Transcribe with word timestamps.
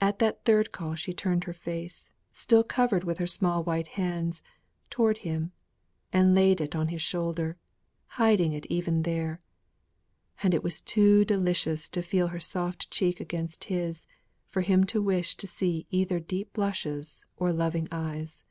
At 0.00 0.20
that 0.20 0.42
third 0.46 0.72
call 0.72 0.94
she 0.94 1.12
turned 1.12 1.44
her 1.44 1.52
face, 1.52 2.14
still 2.32 2.64
covered 2.64 3.04
with 3.04 3.18
her 3.18 3.26
small 3.26 3.62
white 3.62 3.88
hands, 3.88 4.40
towards 4.88 5.18
him, 5.18 5.52
and 6.14 6.34
laid 6.34 6.62
it 6.62 6.74
on 6.74 6.88
his 6.88 7.02
shoulder, 7.02 7.58
even 8.14 8.48
hiding 8.52 8.52
it 8.54 8.66
there; 9.04 9.40
and 10.42 10.54
it 10.54 10.64
was 10.64 10.80
too 10.80 11.26
delicious 11.26 11.90
to 11.90 12.00
feel 12.00 12.28
her 12.28 12.40
soft 12.40 12.90
cheek 12.90 13.20
against 13.20 13.64
his, 13.64 14.06
for 14.46 14.62
him 14.62 14.84
to 14.84 15.02
wish 15.02 15.36
to 15.36 15.46
see 15.46 15.86
either 15.90 16.18
deep 16.18 16.54
blushes 16.54 17.26
or 17.36 17.52
loving 17.52 17.86
eyes. 17.92 18.46